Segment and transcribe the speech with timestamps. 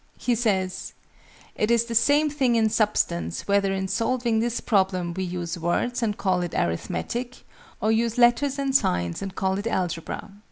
[0.17, 0.93] He says
[1.53, 6.01] "it is the same thing in substance whether in solving this problem we use words
[6.01, 7.45] and call it Arithmetic,
[7.79, 10.31] or use letters and signs and call it Algebra."